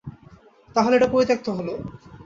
[0.75, 1.67] তাহলে এটা পরিত্যাক্ত হল?